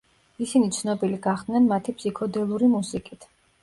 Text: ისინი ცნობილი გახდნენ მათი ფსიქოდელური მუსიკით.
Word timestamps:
ისინი 0.45 0.69
ცნობილი 0.77 1.21
გახდნენ 1.27 1.71
მათი 1.77 1.97
ფსიქოდელური 2.01 2.75
მუსიკით. 2.77 3.35